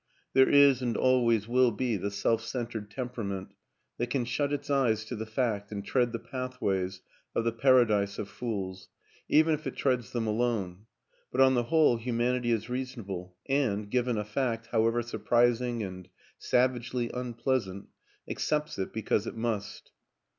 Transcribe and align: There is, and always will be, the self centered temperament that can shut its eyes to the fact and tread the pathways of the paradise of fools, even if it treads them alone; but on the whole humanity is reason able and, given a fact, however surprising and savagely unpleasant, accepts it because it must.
There 0.33 0.49
is, 0.49 0.81
and 0.81 0.97
always 0.97 1.47
will 1.47 1.69
be, 1.69 1.95
the 1.95 2.09
self 2.09 2.41
centered 2.43 2.89
temperament 2.89 3.53
that 3.99 4.09
can 4.09 4.25
shut 4.25 4.51
its 4.51 4.67
eyes 4.71 5.05
to 5.05 5.15
the 5.15 5.27
fact 5.27 5.71
and 5.71 5.85
tread 5.85 6.11
the 6.11 6.17
pathways 6.17 7.01
of 7.35 7.43
the 7.43 7.51
paradise 7.51 8.17
of 8.17 8.27
fools, 8.27 8.89
even 9.29 9.53
if 9.53 9.67
it 9.67 9.75
treads 9.75 10.11
them 10.11 10.25
alone; 10.25 10.87
but 11.31 11.39
on 11.39 11.53
the 11.53 11.65
whole 11.69 11.97
humanity 11.97 12.49
is 12.49 12.67
reason 12.67 13.03
able 13.03 13.35
and, 13.47 13.91
given 13.91 14.17
a 14.17 14.25
fact, 14.25 14.69
however 14.71 15.03
surprising 15.03 15.83
and 15.83 16.09
savagely 16.39 17.11
unpleasant, 17.13 17.85
accepts 18.27 18.79
it 18.79 18.91
because 18.91 19.27
it 19.27 19.35
must. 19.37 19.91